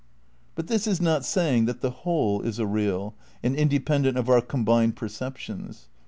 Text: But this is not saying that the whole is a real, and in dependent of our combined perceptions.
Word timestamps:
But 0.55 0.65
this 0.65 0.87
is 0.87 0.99
not 0.99 1.23
saying 1.23 1.65
that 1.65 1.81
the 1.81 1.91
whole 1.91 2.41
is 2.41 2.57
a 2.57 2.65
real, 2.65 3.13
and 3.43 3.55
in 3.55 3.67
dependent 3.67 4.17
of 4.17 4.29
our 4.29 4.41
combined 4.41 4.95
perceptions. 4.95 5.89